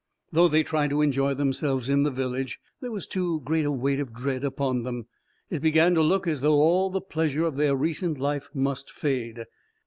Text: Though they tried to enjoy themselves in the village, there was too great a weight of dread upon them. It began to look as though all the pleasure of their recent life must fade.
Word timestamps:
Though 0.31 0.47
they 0.47 0.63
tried 0.63 0.89
to 0.89 1.03
enjoy 1.03 1.35
themselves 1.35 1.87
in 1.87 2.01
the 2.01 2.09
village, 2.09 2.57
there 2.81 2.89
was 2.89 3.05
too 3.05 3.39
great 3.41 3.65
a 3.65 3.71
weight 3.71 3.99
of 3.99 4.15
dread 4.15 4.43
upon 4.43 4.81
them. 4.81 5.05
It 5.51 5.61
began 5.61 5.93
to 5.93 6.01
look 6.01 6.25
as 6.25 6.41
though 6.41 6.59
all 6.59 6.89
the 6.89 6.99
pleasure 7.01 7.45
of 7.45 7.55
their 7.55 7.75
recent 7.75 8.17
life 8.17 8.49
must 8.55 8.89
fade. 8.91 9.45